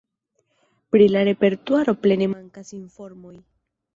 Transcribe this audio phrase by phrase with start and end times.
[0.95, 3.37] Pri la repertuaro plene mankas informoj.